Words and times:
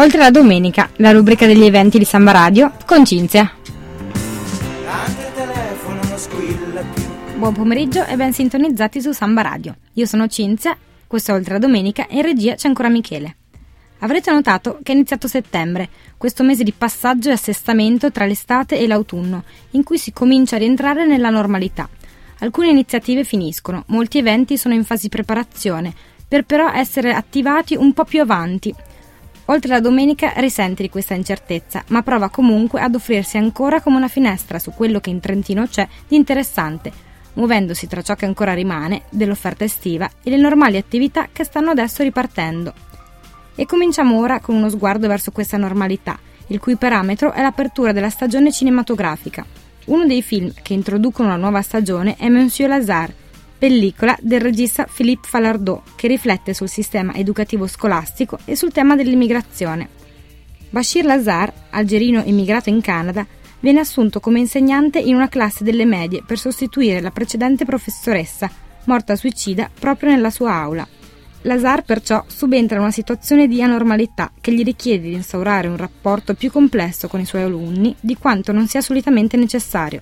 Oltre 0.00 0.18
la 0.18 0.30
domenica, 0.30 0.88
la 0.96 1.12
rubrica 1.12 1.44
degli 1.44 1.62
eventi 1.62 1.98
di 1.98 2.06
Samba 2.06 2.30
Radio 2.30 2.72
con 2.86 3.04
Cinzia. 3.04 3.52
Buon 7.36 7.52
pomeriggio 7.52 8.06
e 8.06 8.16
ben 8.16 8.32
sintonizzati 8.32 8.98
su 9.02 9.12
Samba 9.12 9.42
Radio. 9.42 9.76
Io 9.92 10.06
sono 10.06 10.26
Cinzia, 10.26 10.74
questo 11.06 11.32
è 11.32 11.34
Oltre 11.34 11.52
la 11.52 11.58
domenica 11.58 12.06
e 12.06 12.16
in 12.16 12.22
regia 12.22 12.54
c'è 12.54 12.68
ancora 12.68 12.88
Michele. 12.88 13.36
Avrete 13.98 14.32
notato 14.32 14.78
che 14.82 14.92
è 14.92 14.94
iniziato 14.94 15.28
settembre, 15.28 15.90
questo 16.16 16.44
mese 16.44 16.64
di 16.64 16.72
passaggio 16.72 17.28
e 17.28 17.32
assestamento 17.32 18.10
tra 18.10 18.24
l'estate 18.24 18.78
e 18.78 18.86
l'autunno, 18.86 19.44
in 19.72 19.84
cui 19.84 19.98
si 19.98 20.14
comincia 20.14 20.56
a 20.56 20.60
rientrare 20.60 21.04
nella 21.04 21.28
normalità. 21.28 21.86
Alcune 22.38 22.70
iniziative 22.70 23.22
finiscono, 23.24 23.84
molti 23.88 24.16
eventi 24.16 24.56
sono 24.56 24.72
in 24.72 24.84
fase 24.84 25.02
di 25.02 25.08
preparazione, 25.10 25.92
per 26.26 26.44
però 26.44 26.70
essere 26.72 27.12
attivati 27.12 27.76
un 27.76 27.92
po' 27.92 28.04
più 28.04 28.22
avanti, 28.22 28.74
Oltre 29.50 29.72
la 29.72 29.80
domenica 29.80 30.32
risente 30.36 30.82
di 30.82 30.88
questa 30.88 31.14
incertezza, 31.14 31.82
ma 31.88 32.02
prova 32.02 32.28
comunque 32.28 32.80
ad 32.80 32.94
offrirsi 32.94 33.36
ancora 33.36 33.80
come 33.80 33.96
una 33.96 34.06
finestra 34.06 34.60
su 34.60 34.70
quello 34.70 35.00
che 35.00 35.10
in 35.10 35.18
Trentino 35.18 35.66
c'è 35.66 35.88
di 36.06 36.14
interessante, 36.14 36.92
muovendosi 37.32 37.88
tra 37.88 38.00
ciò 38.00 38.14
che 38.14 38.26
ancora 38.26 38.54
rimane 38.54 39.02
dell'offerta 39.10 39.64
estiva 39.64 40.08
e 40.22 40.30
le 40.30 40.36
normali 40.36 40.76
attività 40.76 41.30
che 41.32 41.42
stanno 41.42 41.70
adesso 41.70 42.04
ripartendo. 42.04 42.72
E 43.56 43.66
cominciamo 43.66 44.20
ora 44.20 44.38
con 44.38 44.54
uno 44.54 44.68
sguardo 44.68 45.08
verso 45.08 45.32
questa 45.32 45.56
normalità, 45.56 46.16
il 46.46 46.60
cui 46.60 46.76
parametro 46.76 47.32
è 47.32 47.42
l'apertura 47.42 47.90
della 47.90 48.08
stagione 48.08 48.52
cinematografica. 48.52 49.44
Uno 49.86 50.06
dei 50.06 50.22
film 50.22 50.52
che 50.62 50.74
introducono 50.74 51.28
la 51.28 51.36
nuova 51.36 51.60
stagione 51.60 52.14
è 52.16 52.28
Monsieur 52.28 52.70
Lazare, 52.70 53.14
pellicola 53.60 54.16
del 54.22 54.40
regista 54.40 54.88
Philippe 54.90 55.28
Falardeau 55.28 55.82
che 55.94 56.08
riflette 56.08 56.54
sul 56.54 56.70
sistema 56.70 57.12
educativo 57.12 57.66
scolastico 57.66 58.38
e 58.46 58.56
sul 58.56 58.72
tema 58.72 58.96
dell'immigrazione. 58.96 59.86
Bashir 60.70 61.04
Lazar, 61.04 61.52
algerino 61.68 62.22
immigrato 62.24 62.70
in 62.70 62.80
Canada, 62.80 63.26
viene 63.60 63.80
assunto 63.80 64.18
come 64.18 64.38
insegnante 64.38 64.98
in 64.98 65.14
una 65.14 65.28
classe 65.28 65.62
delle 65.62 65.84
medie 65.84 66.22
per 66.26 66.38
sostituire 66.38 67.02
la 67.02 67.10
precedente 67.10 67.66
professoressa, 67.66 68.50
morta 68.84 69.14
suicida 69.14 69.68
proprio 69.78 70.08
nella 70.08 70.30
sua 70.30 70.54
aula. 70.54 70.88
Lazar 71.42 71.84
perciò 71.84 72.24
subentra 72.28 72.76
in 72.76 72.82
una 72.82 72.90
situazione 72.90 73.46
di 73.46 73.62
anormalità 73.62 74.32
che 74.40 74.54
gli 74.54 74.64
richiede 74.64 75.08
di 75.08 75.14
instaurare 75.14 75.68
un 75.68 75.76
rapporto 75.76 76.32
più 76.32 76.50
complesso 76.50 77.08
con 77.08 77.20
i 77.20 77.26
suoi 77.26 77.42
alunni 77.42 77.94
di 78.00 78.16
quanto 78.16 78.52
non 78.52 78.66
sia 78.68 78.80
solitamente 78.80 79.36
necessario. 79.36 80.00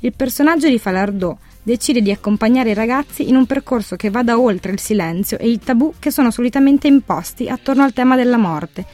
Il 0.00 0.14
personaggio 0.14 0.68
di 0.68 0.78
Falardeau 0.78 1.36
decide 1.64 2.02
di 2.02 2.12
accompagnare 2.12 2.70
i 2.70 2.74
ragazzi 2.74 3.28
in 3.28 3.36
un 3.36 3.46
percorso 3.46 3.96
che 3.96 4.10
vada 4.10 4.38
oltre 4.38 4.70
il 4.70 4.78
silenzio 4.78 5.38
e 5.38 5.48
i 5.48 5.58
tabù 5.58 5.94
che 5.98 6.10
sono 6.10 6.30
solitamente 6.30 6.86
imposti 6.86 7.48
attorno 7.48 7.82
al 7.82 7.94
tema 7.94 8.16
della 8.16 8.36
morte, 8.36 8.84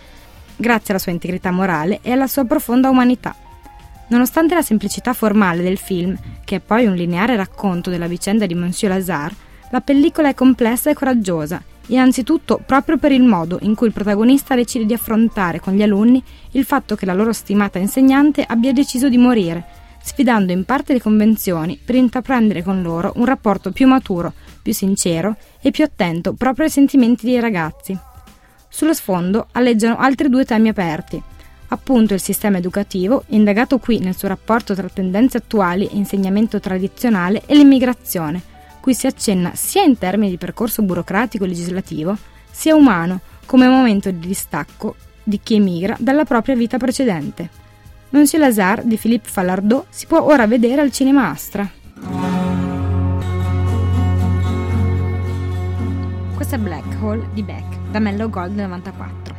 grazie 0.56 0.94
alla 0.94 1.02
sua 1.02 1.12
integrità 1.12 1.50
morale 1.50 1.98
e 2.00 2.12
alla 2.12 2.28
sua 2.28 2.44
profonda 2.44 2.88
umanità. 2.88 3.34
Nonostante 4.08 4.54
la 4.54 4.62
semplicità 4.62 5.12
formale 5.12 5.62
del 5.62 5.78
film, 5.78 6.16
che 6.44 6.56
è 6.56 6.60
poi 6.60 6.86
un 6.86 6.94
lineare 6.94 7.36
racconto 7.36 7.90
della 7.90 8.06
vicenda 8.06 8.46
di 8.46 8.54
Monsieur 8.54 8.92
Lazare, 8.94 9.34
la 9.70 9.80
pellicola 9.80 10.28
è 10.28 10.34
complessa 10.34 10.90
e 10.90 10.94
coraggiosa, 10.94 11.62
innanzitutto 11.86 12.60
proprio 12.64 12.98
per 12.98 13.12
il 13.12 13.22
modo 13.22 13.58
in 13.62 13.74
cui 13.74 13.88
il 13.88 13.92
protagonista 13.92 14.55
decide 14.55 14.86
di 14.86 14.94
affrontare 14.94 15.60
con 15.60 15.74
gli 15.74 15.82
alunni 15.82 16.22
il 16.52 16.64
fatto 16.64 16.94
che 16.94 17.06
la 17.06 17.14
loro 17.14 17.32
stimata 17.32 17.78
insegnante 17.78 18.44
abbia 18.46 18.72
deciso 18.72 19.08
di 19.08 19.16
morire 19.16 19.78
sfidando 20.02 20.52
in 20.52 20.64
parte 20.64 20.92
le 20.92 21.00
convenzioni 21.00 21.78
per 21.83 21.94
intraprendere 21.94 22.62
con 22.62 22.83
loro 22.83 23.12
un 23.16 23.24
rapporto 23.24 23.70
più 23.70 23.86
maturo, 23.86 24.33
più 24.62 24.72
sincero 24.72 25.36
e 25.61 25.70
più 25.70 25.84
attento 25.84 26.33
proprio 26.33 26.66
ai 26.66 26.70
sentimenti 26.70 27.27
dei 27.27 27.40
ragazzi. 27.40 27.96
Sullo 28.68 28.94
sfondo 28.94 29.48
alleggiano 29.52 29.96
altri 29.98 30.28
due 30.28 30.44
temi 30.44 30.68
aperti, 30.68 31.20
appunto 31.68 32.14
il 32.14 32.20
sistema 32.20 32.58
educativo, 32.58 33.24
indagato 33.28 33.78
qui 33.78 33.98
nel 33.98 34.16
suo 34.16 34.28
rapporto 34.28 34.74
tra 34.74 34.89
tendenze 34.89 35.39
attuali 35.39 35.86
e 35.86 35.96
insegnamento 35.96 36.60
tradizionale, 36.60 37.42
e 37.46 37.55
l'immigrazione, 37.55 38.42
cui 38.80 38.94
si 38.94 39.06
accenna 39.06 39.52
sia 39.55 39.83
in 39.83 39.98
termini 39.98 40.30
di 40.30 40.39
percorso 40.39 40.83
burocratico 40.83 41.44
e 41.44 41.48
legislativo, 41.48 42.16
sia 42.50 42.74
umano, 42.74 43.20
come 43.46 43.68
momento 43.68 44.10
di 44.10 44.27
distacco 44.27 44.94
di 45.22 45.40
chi 45.42 45.56
emigra 45.56 45.96
dalla 45.98 46.24
propria 46.24 46.55
vita 46.55 46.77
precedente. 46.77 47.48
Monsieur 48.12 48.42
Lazare 48.42 48.82
di 48.86 48.96
Philippe 48.96 49.28
Falardeau 49.28 49.84
si 49.88 50.06
può 50.06 50.20
ora 50.22 50.48
vedere 50.48 50.80
al 50.80 50.90
Cinema 50.90 51.30
Astra. 51.30 51.70
Questo 56.34 56.56
è 56.56 56.58
Black 56.58 57.00
Hole 57.00 57.28
di 57.32 57.44
Beck, 57.44 57.76
da 57.92 58.00
Mellow 58.00 58.28
Gold 58.28 58.58
94. 58.58 59.36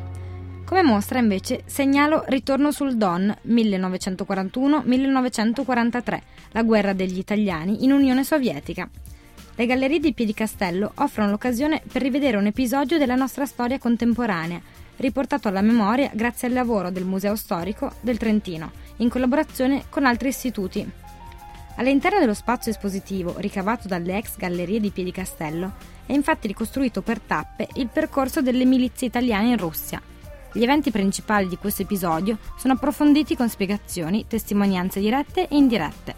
Come 0.64 0.84
mostra 0.84 1.20
invece 1.20 1.64
segnalo 1.66 2.24
Ritorno 2.28 2.72
sul 2.72 2.96
Don 2.96 3.36
1941-1943, 3.46 6.20
la 6.52 6.64
guerra 6.64 6.94
degli 6.94 7.18
italiani 7.18 7.84
in 7.84 7.92
Unione 7.92 8.24
Sovietica. 8.24 8.90
Le 9.54 9.66
gallerie 9.66 10.00
di 10.00 10.14
Piedicastello 10.14 10.94
offrono 10.96 11.32
l'occasione 11.32 11.82
per 11.92 12.02
rivedere 12.02 12.38
un 12.38 12.46
episodio 12.46 12.98
della 12.98 13.16
nostra 13.16 13.46
storia 13.46 13.78
contemporanea 13.78 14.62
riportato 15.02 15.48
alla 15.50 15.62
memoria 15.62 16.12
grazie 16.14 16.48
al 16.48 16.54
lavoro 16.54 16.90
del 16.90 17.04
Museo 17.04 17.36
Storico 17.36 17.92
del 18.00 18.18
Trentino, 18.18 18.72
in 18.98 19.10
collaborazione 19.10 19.84
con 19.90 20.06
altri 20.06 20.30
istituti. 20.30 20.90
All'interno 21.76 22.20
dello 22.20 22.34
spazio 22.34 22.72
espositivo 22.72 23.36
ricavato 23.38 23.88
dalle 23.88 24.18
ex 24.18 24.38
gallerie 24.38 24.80
di 24.80 24.92
Piedicastello 24.92 25.74
è 26.06 26.14
infatti 26.14 26.48
ricostruito 26.48 27.02
per 27.02 27.20
tappe 27.20 27.68
il 27.74 27.88
percorso 27.88 28.42
delle 28.42 28.66
milizie 28.66 29.08
italiane 29.08 29.50
in 29.50 29.58
Russia. 29.58 30.02
Gli 30.54 30.64
eventi 30.64 30.92
principali 30.92 31.48
di 31.48 31.58
questo 31.58 31.82
episodio 31.82 32.38
sono 32.58 32.74
approfonditi 32.74 33.36
con 33.36 33.50
spiegazioni, 33.50 34.28
testimonianze 34.28 35.00
dirette 35.00 35.48
e 35.48 35.56
indirette. 35.56 36.16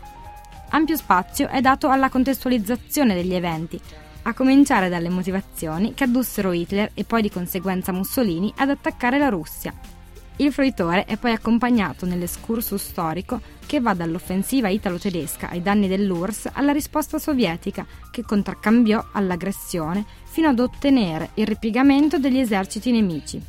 Ampio 0.69 0.95
spazio 0.95 1.47
è 1.49 1.61
dato 1.61 1.89
alla 1.89 2.09
contestualizzazione 2.09 3.13
degli 3.13 3.35
eventi, 3.35 3.79
a 4.23 4.33
cominciare 4.33 4.89
dalle 4.89 5.09
motivazioni 5.09 5.93
che 5.93 6.05
addussero 6.05 6.51
Hitler 6.51 6.91
e 6.93 7.03
poi 7.03 7.21
di 7.21 7.29
conseguenza 7.29 7.91
Mussolini 7.91 8.53
ad 8.57 8.69
attaccare 8.69 9.17
la 9.17 9.29
Russia. 9.29 9.73
Il 10.37 10.51
fruitore 10.51 11.05
è 11.05 11.17
poi 11.17 11.31
accompagnato 11.31 12.07
nell'escursus 12.07 12.81
storico 12.81 13.39
che 13.67 13.79
va 13.79 13.93
dall'offensiva 13.93 14.67
italo-tedesca 14.67 15.49
ai 15.49 15.61
danni 15.61 15.87
dell'URSS 15.87 16.49
alla 16.53 16.71
risposta 16.71 17.19
sovietica 17.19 17.85
che 18.09 18.23
contraccambiò 18.23 19.09
all'aggressione 19.11 20.03
fino 20.23 20.47
ad 20.47 20.59
ottenere 20.59 21.29
il 21.35 21.45
ripiegamento 21.45 22.17
degli 22.17 22.39
eserciti 22.39 22.91
nemici. 22.91 23.39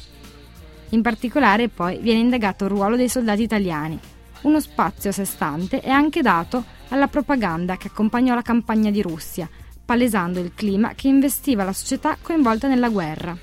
In 0.90 1.00
particolare 1.00 1.68
poi 1.68 1.98
viene 1.98 2.20
indagato 2.20 2.64
il 2.64 2.70
ruolo 2.70 2.96
dei 2.96 3.08
soldati 3.08 3.42
italiani. 3.42 3.98
Uno 4.42 4.60
spazio 4.60 5.08
a 5.08 5.12
sé 5.14 5.24
stante 5.24 5.80
è 5.80 5.88
anche 5.88 6.20
dato 6.20 6.64
alla 6.90 7.08
propaganda 7.08 7.78
che 7.78 7.88
accompagnò 7.88 8.34
la 8.34 8.42
campagna 8.42 8.90
di 8.90 9.00
Russia, 9.00 9.48
palesando 9.84 10.40
il 10.40 10.52
clima 10.54 10.94
che 10.94 11.08
investiva 11.08 11.64
la 11.64 11.72
società 11.72 12.16
coinvolta 12.20 12.68
nella 12.68 12.88
guerra. 12.88 13.36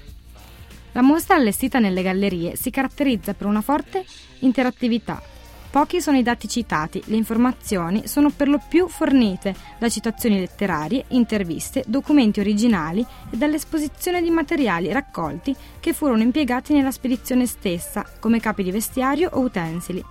La 0.93 1.01
mostra 1.01 1.35
allestita 1.35 1.79
nelle 1.79 2.01
gallerie 2.01 2.55
si 2.55 2.69
caratterizza 2.69 3.33
per 3.33 3.47
una 3.47 3.61
forte 3.61 4.03
interattività. 4.39 5.21
Pochi 5.69 6.01
sono 6.01 6.17
i 6.17 6.23
dati 6.23 6.49
citati, 6.49 7.01
le 7.05 7.15
informazioni 7.15 8.05
sono 8.05 8.29
per 8.29 8.49
lo 8.49 8.61
più 8.67 8.89
fornite 8.89 9.55
da 9.79 9.87
citazioni 9.87 10.37
letterarie, 10.37 11.05
interviste, 11.09 11.85
documenti 11.87 12.41
originali 12.41 13.05
e 13.29 13.37
dall'esposizione 13.37 14.21
di 14.21 14.29
materiali 14.29 14.91
raccolti 14.91 15.55
che 15.79 15.93
furono 15.93 16.23
impiegati 16.23 16.73
nella 16.73 16.91
spedizione 16.91 17.45
stessa, 17.45 18.05
come 18.19 18.41
capi 18.41 18.63
di 18.63 18.71
vestiario 18.71 19.29
o 19.31 19.39
utensili 19.39 20.03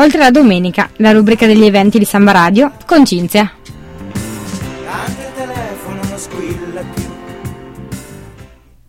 Oltre 0.00 0.20
la 0.20 0.30
domenica, 0.30 0.90
la 0.98 1.10
rubrica 1.10 1.46
degli 1.46 1.64
eventi 1.64 1.98
di 1.98 2.04
Samba 2.04 2.30
Radio 2.30 2.72
con 2.86 3.04
Cinzia. 3.04 3.57